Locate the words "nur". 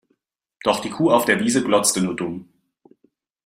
2.01-2.15